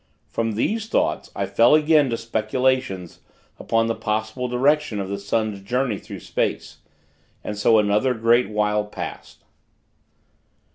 From 0.27 0.53
these 0.53 0.87
thoughts, 0.87 1.29
I 1.35 1.45
fell 1.45 1.75
again 1.75 2.09
to 2.09 2.17
speculations 2.17 3.19
upon 3.59 3.85
the 3.85 3.93
possible 3.93 4.47
direction 4.47 4.99
of 4.99 5.09
the 5.09 5.19
sun's 5.19 5.61
journey 5.61 5.99
through 5.99 6.21
space.... 6.21 6.79
And 7.43 7.55
so 7.55 7.77
another 7.77 8.15
great 8.15 8.49
while 8.49 8.85
passed. 8.85 9.43